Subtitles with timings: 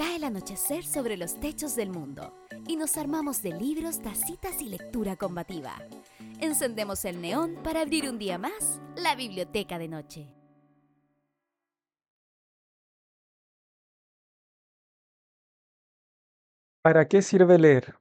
[0.00, 2.32] Cae el anochecer sobre los techos del mundo
[2.66, 5.74] y nos armamos de libros, tacitas y lectura combativa.
[6.40, 10.34] Encendemos el neón para abrir un día más la biblioteca de noche.
[16.80, 17.96] ¿Para qué sirve leer?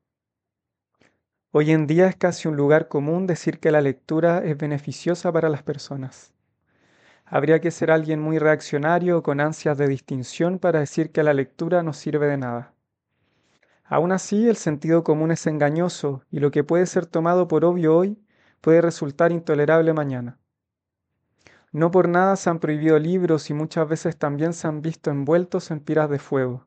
[1.52, 5.50] Hoy en día es casi un lugar común decir que la lectura es beneficiosa para
[5.50, 6.34] las personas.
[7.32, 11.36] Habría que ser alguien muy reaccionario o con ansias de distinción para decir que la
[11.36, 12.73] lectura no sirve de nada.
[13.85, 17.95] Aún así, el sentido común es engañoso y lo que puede ser tomado por obvio
[17.95, 18.20] hoy
[18.62, 20.40] puede resultar intolerable mañana.
[21.71, 25.70] No por nada se han prohibido libros y muchas veces también se han visto envueltos
[25.70, 26.66] en piras de fuego.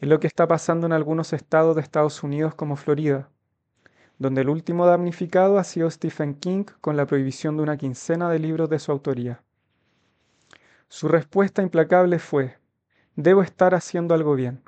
[0.00, 3.28] Es lo que está pasando en algunos estados de Estados Unidos como Florida,
[4.18, 8.40] donde el último damnificado ha sido Stephen King con la prohibición de una quincena de
[8.40, 9.40] libros de su autoría.
[10.92, 12.58] Su respuesta implacable fue,
[13.16, 14.62] debo estar haciendo algo bien.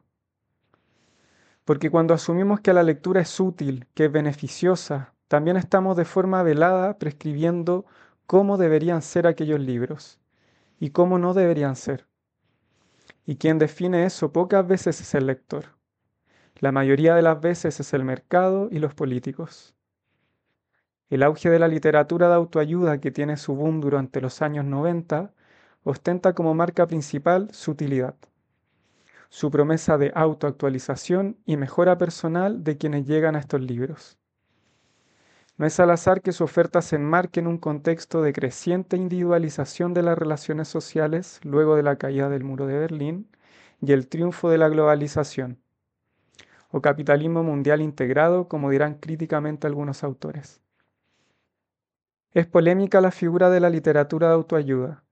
[1.66, 6.42] Porque cuando asumimos que la lectura es útil, que es beneficiosa, también estamos de forma
[6.42, 7.84] velada prescribiendo
[8.26, 10.18] cómo deberían ser aquellos libros
[10.80, 12.06] y cómo no deberían ser.
[13.26, 15.76] Y quien define eso pocas veces es el lector.
[16.58, 19.74] La mayoría de las veces es el mercado y los políticos.
[21.10, 25.34] El auge de la literatura de autoayuda que tiene su boom durante los años 90
[25.84, 28.14] ostenta como marca principal su utilidad,
[29.28, 34.18] su promesa de autoactualización y mejora personal de quienes llegan a estos libros.
[35.56, 39.94] No es al azar que su oferta se enmarque en un contexto de creciente individualización
[39.94, 43.28] de las relaciones sociales luego de la caída del muro de Berlín
[43.80, 45.60] y el triunfo de la globalización,
[46.70, 50.60] o capitalismo mundial integrado, como dirán críticamente algunos autores.
[52.32, 55.03] Es polémica la figura de la literatura de autoayuda,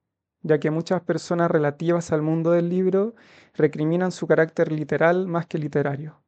[0.42, 3.14] ya que muchas personas relativas al mundo del libro
[3.54, 6.20] recriminan su carácter literal más que literario.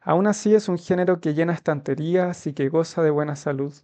[0.00, 3.74] Aún así es un género que llena estanterías y que goza de buena salud.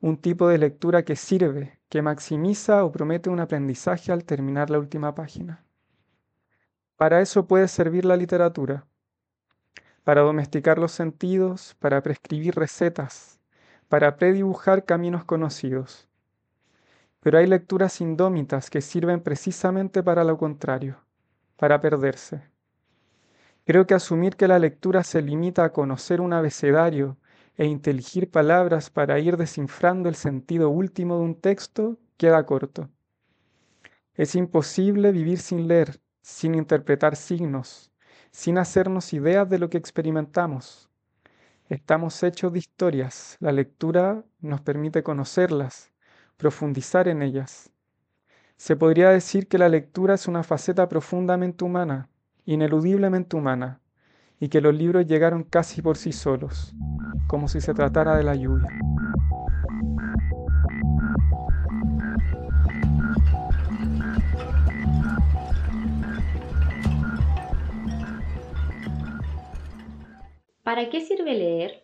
[0.00, 4.78] Un tipo de lectura que sirve, que maximiza o promete un aprendizaje al terminar la
[4.78, 5.64] última página.
[6.96, 8.86] Para eso puede servir la literatura.
[10.04, 13.40] Para domesticar los sentidos, para prescribir recetas,
[13.88, 16.08] para predibujar caminos conocidos.
[17.24, 20.98] Pero hay lecturas indómitas que sirven precisamente para lo contrario,
[21.56, 22.54] para perderse
[23.66, 27.16] Creo que asumir que la lectura se limita a conocer un abecedario
[27.56, 32.90] e inteligir palabras para ir descifrando el sentido último de un texto queda corto.
[34.16, 37.90] Es imposible vivir sin leer, sin interpretar signos,
[38.30, 40.90] sin hacernos ideas de lo que experimentamos.
[41.70, 45.93] Estamos hechos de historias, la lectura nos permite conocerlas,
[46.36, 47.70] profundizar en ellas.
[48.56, 52.08] Se podría decir que la lectura es una faceta profundamente humana,
[52.44, 53.80] ineludiblemente humana,
[54.40, 56.74] y que los libros llegaron casi por sí solos,
[57.26, 58.68] como si se tratara de la lluvia.
[70.62, 71.83] ¿Para qué sirve leer?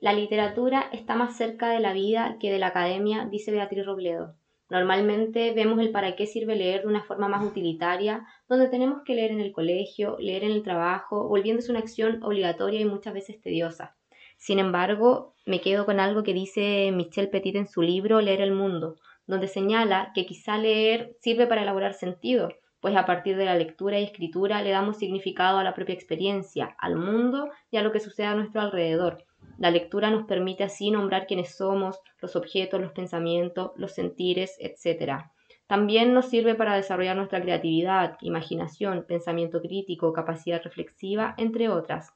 [0.00, 4.34] La literatura está más cerca de la vida que de la academia, dice Beatriz Robledo.
[4.68, 9.14] Normalmente vemos el para qué sirve leer de una forma más utilitaria, donde tenemos que
[9.14, 13.40] leer en el colegio, leer en el trabajo, volviéndose una acción obligatoria y muchas veces
[13.40, 13.94] tediosa.
[14.36, 18.52] Sin embargo, me quedo con algo que dice Michel Petit en su libro Leer el
[18.52, 18.96] Mundo,
[19.26, 22.50] donde señala que quizá leer sirve para elaborar sentido,
[22.80, 26.76] pues a partir de la lectura y escritura le damos significado a la propia experiencia,
[26.78, 29.24] al mundo y a lo que sucede a nuestro alrededor.
[29.58, 35.24] La lectura nos permite así nombrar quiénes somos, los objetos, los pensamientos, los sentires, etc.
[35.66, 42.12] También nos sirve para desarrollar nuestra creatividad, imaginación, pensamiento crítico, capacidad reflexiva, entre otras.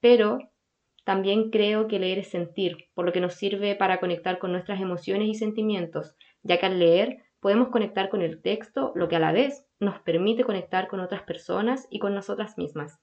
[0.00, 0.38] Pero
[1.04, 4.80] también creo que leer es sentir, por lo que nos sirve para conectar con nuestras
[4.80, 9.20] emociones y sentimientos, ya que al leer podemos conectar con el texto, lo que a
[9.20, 12.98] la vez nos permite conectar con otras personas y con nosotras mismas.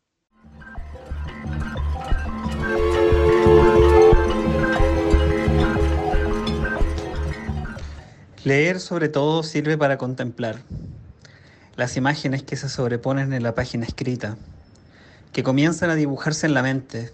[8.44, 10.64] Leer sobre todo sirve para contemplar
[11.78, 14.36] las imágenes que se sobreponen en la página escrita,
[15.32, 17.14] que comienzan a dibujarse en la mente.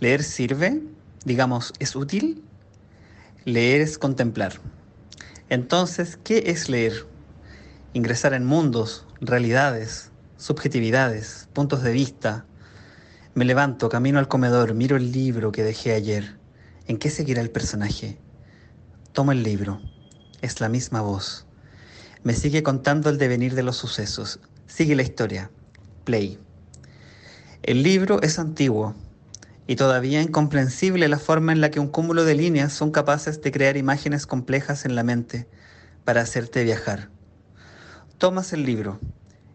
[0.00, 0.82] ¿Leer sirve?
[1.24, 2.42] Digamos, ¿es útil?
[3.44, 4.54] Leer es contemplar.
[5.50, 7.06] Entonces, ¿qué es leer?
[7.92, 12.44] Ingresar en mundos, realidades, subjetividades, puntos de vista.
[13.34, 16.38] Me levanto, camino al comedor, miro el libro que dejé ayer.
[16.88, 18.18] ¿En qué seguirá el personaje?
[19.12, 19.93] Tomo el libro
[20.44, 21.46] es la misma voz.
[22.22, 24.40] Me sigue contando el devenir de los sucesos.
[24.66, 25.50] Sigue la historia.
[26.04, 26.38] play.
[27.62, 28.94] El libro es antiguo
[29.66, 33.52] y todavía incomprensible la forma en la que un cúmulo de líneas son capaces de
[33.52, 35.48] crear imágenes complejas en la mente
[36.04, 37.08] para hacerte viajar.
[38.18, 39.00] Tomas el libro.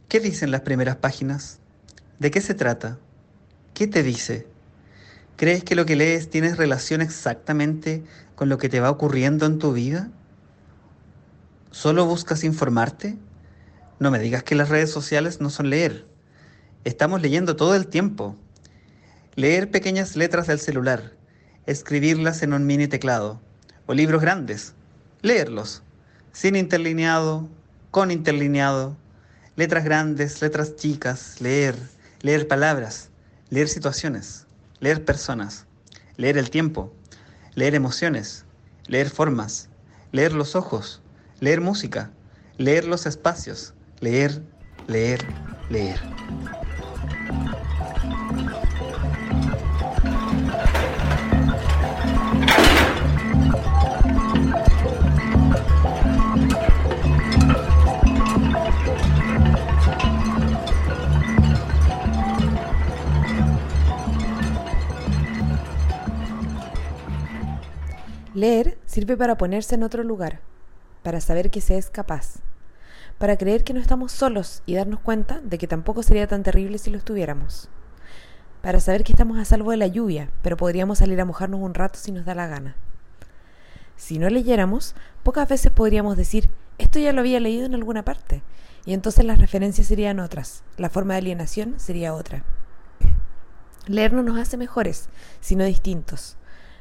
[0.08, 1.60] ¿Qué dicen las primeras páginas?
[2.18, 2.98] ¿De qué se trata?
[3.76, 4.48] ¿Qué te dice?
[5.36, 8.04] ¿Crees que lo que lees tiene relación exactamente
[8.36, 10.10] con lo que te va ocurriendo en tu vida?
[11.72, 13.16] ¿Solo buscas informarte?
[14.00, 16.08] No me digas que las redes sociales no son leer.
[16.84, 18.36] Estamos leyendo todo el tiempo.
[19.36, 21.14] Leer pequeñas letras del celular,
[21.68, 23.40] escribirlas en un mini teclado,
[23.86, 24.74] o libros grandes,
[25.22, 25.84] leerlos,
[26.32, 27.48] sin interlineado,
[27.92, 28.98] con interlineado,
[29.56, 31.76] letras grandes, letras chicas, leer,
[32.22, 33.10] leer palabras,
[33.52, 34.48] leer situaciones,
[34.80, 35.68] leer personas,
[36.18, 36.92] leer el tiempo,
[37.54, 38.44] leer emociones,
[38.88, 39.70] leer formas,
[40.12, 41.04] leer los ojos,
[41.40, 42.12] leer música,
[42.58, 44.42] leer los espacios, leer,
[44.88, 45.26] leer,
[45.70, 46.00] leer.
[68.36, 70.40] Leer sirve para ponerse en otro lugar,
[71.04, 72.40] para saber que se es capaz,
[73.18, 76.78] para creer que no estamos solos y darnos cuenta de que tampoco sería tan terrible
[76.78, 77.70] si lo estuviéramos,
[78.62, 81.74] para saber que estamos a salvo de la lluvia, pero podríamos salir a mojarnos un
[81.74, 82.76] rato si nos da la gana.
[83.96, 88.42] Si no leyéramos, pocas veces podríamos decir, esto ya lo había leído en alguna parte,
[88.86, 92.44] y entonces las referencias serían otras, la forma de alienación sería otra.
[93.88, 95.10] Leer no nos hace mejores,
[95.42, 96.38] sino distintos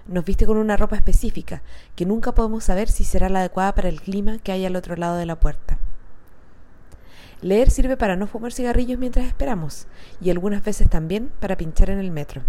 [0.08, 1.62] nos viste con una ropa específica,
[1.94, 4.96] que nunca podemos saber si será la adecuada para el clima que hay al otro
[4.96, 5.78] lado de la puerta.
[7.42, 9.86] Leer sirve para no fumar cigarrillos mientras esperamos,
[10.20, 12.42] y algunas veces también para pinchar en el metro.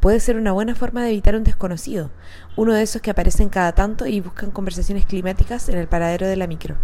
[0.00, 2.10] Puede ser una buena forma de evitar un desconocido,
[2.56, 6.36] uno de esos que aparecen cada tanto y buscan conversaciones climáticas en el paradero de
[6.36, 6.76] la micro.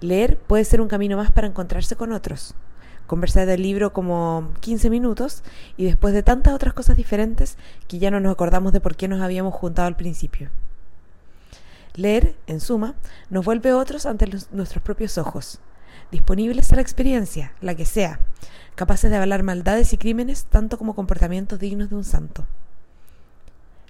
[0.00, 2.54] Leer puede ser un camino más para encontrarse con otros,
[3.06, 5.42] conversar del libro como 15 minutos
[5.76, 7.56] y después de tantas otras cosas diferentes
[7.88, 10.50] que ya no nos acordamos de por qué nos habíamos juntado al principio.
[11.94, 12.94] Leer, en suma,
[13.30, 15.60] nos vuelve otros ante nuestros propios ojos,
[16.10, 18.20] disponibles a la experiencia, la que sea,
[18.74, 22.46] capaces de avalar maldades y crímenes tanto como comportamientos dignos de un santo.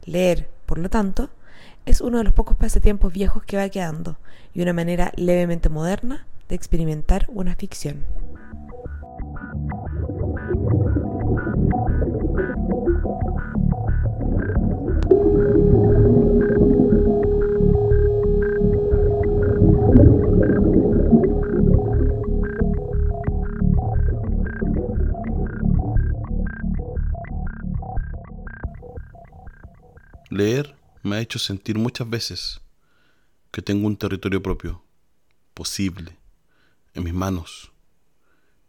[0.05, 1.31] Leer, por lo tanto,
[1.85, 4.19] es uno de los pocos pasatiempos viejos que va quedando
[4.55, 8.05] y una manera levemente moderna de experimentar una ficción.
[30.29, 30.75] Leer
[31.05, 32.61] me ha hecho sentir muchas veces
[33.53, 34.83] que tengo un territorio propio,
[35.55, 36.19] posible,
[36.95, 37.71] en mis manos.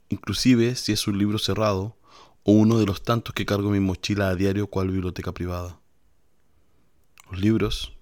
[0.09, 1.97] Inclusive si es un libro cerrado
[2.43, 5.79] o uno de los tantos que cargo en mi mochila a diario cual biblioteca privada.
[7.31, 7.97] Los libros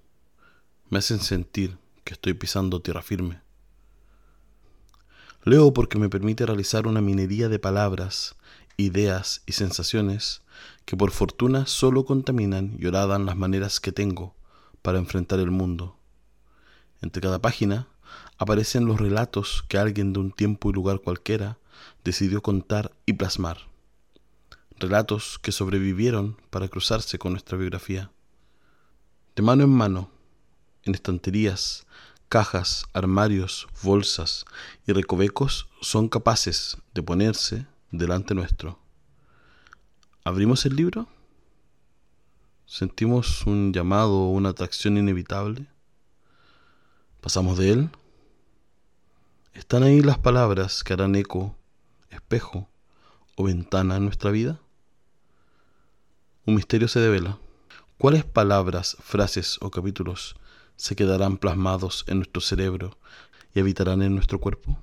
[0.90, 3.40] me hacen sentir que estoy pisando tierra firme.
[5.44, 8.36] Leo porque me permite realizar una minería de palabras,
[8.76, 10.42] ideas y sensaciones
[10.84, 14.34] que por fortuna solo contaminan y oradan las maneras que tengo
[14.82, 15.96] para enfrentar el mundo.
[17.02, 17.88] Entre cada página
[18.38, 21.58] aparecen los relatos que alguien de un tiempo y lugar cualquiera
[22.04, 23.58] decidió contar y plasmar.
[24.78, 28.10] Relatos que sobrevivieron para cruzarse con nuestra biografía.
[29.34, 30.10] De mano en mano,
[30.84, 31.86] en estanterías,
[32.28, 34.44] cajas, armarios, bolsas
[34.86, 38.78] y recovecos son capaces de ponerse delante nuestro.
[40.24, 41.06] ¿Abrimos el libro?
[42.66, 45.68] ¿Sentimos un llamado o una atracción inevitable?
[47.20, 47.90] ¿Pasamos de él?
[49.54, 51.56] ¿Están ahí las palabras que harán eco,
[52.10, 52.68] espejo
[53.36, 54.60] o ventana en nuestra vida?
[56.44, 57.38] Un misterio se devela.
[57.98, 60.36] ¿Cuáles palabras, frases o capítulos
[60.76, 62.98] se quedarán plasmados en nuestro cerebro
[63.54, 64.78] y habitarán en nuestro cuerpo?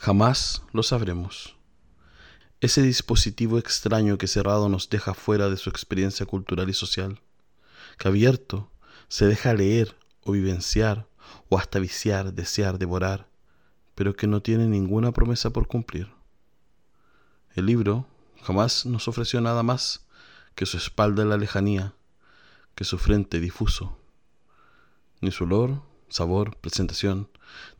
[0.00, 1.56] Jamás lo sabremos.
[2.60, 7.20] Ese dispositivo extraño que cerrado nos deja fuera de su experiencia cultural y social,
[7.98, 8.70] que abierto
[9.08, 11.08] se deja leer o vivenciar
[11.48, 13.28] o hasta viciar, desear, devorar,
[13.96, 16.08] pero que no tiene ninguna promesa por cumplir.
[17.56, 18.06] El libro
[18.42, 20.06] jamás nos ofreció nada más
[20.54, 21.92] que su espalda en la lejanía,
[22.76, 23.98] que su frente difuso,
[25.20, 27.28] ni su olor, sabor, presentación,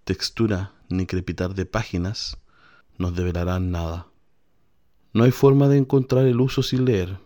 [0.05, 2.39] textura ni crepitar de páginas
[2.99, 4.09] nos develarán nada.
[5.13, 7.19] No hay forma de encontrar el uso sin leer.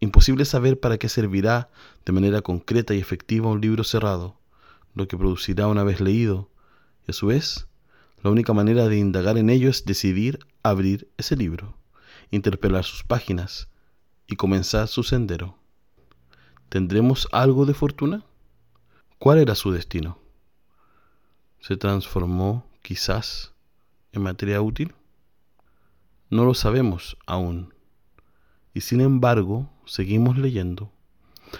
[0.00, 1.70] Imposible saber para qué servirá
[2.04, 4.38] de manera concreta y efectiva un libro cerrado,
[4.94, 6.50] lo que producirá una vez leído,
[7.06, 7.66] y a su vez,
[8.22, 11.76] la única manera de indagar en ello es decidir abrir ese libro,
[12.30, 13.68] interpelar sus páginas
[14.26, 15.58] y comenzar su sendero.
[16.68, 18.24] ¿Tendremos algo de fortuna?
[19.18, 20.23] ¿Cuál era su destino?
[21.66, 23.54] ¿Se transformó quizás
[24.12, 24.94] en materia útil?
[26.28, 27.72] No lo sabemos aún.
[28.74, 30.90] Y sin embargo, seguimos leyendo.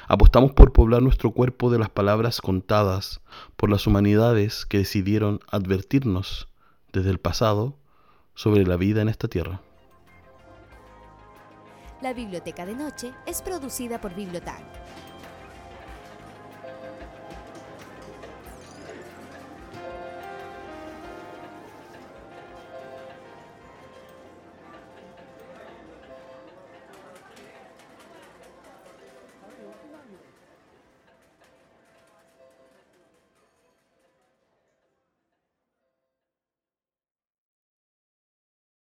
[0.06, 3.22] Apostamos por poblar nuestro cuerpo de las palabras contadas
[3.56, 6.48] por las humanidades que decidieron advertirnos
[6.92, 7.78] desde el pasado
[8.34, 9.62] sobre la vida en esta tierra.
[12.02, 14.66] La Biblioteca de Noche es producida por Bibliotank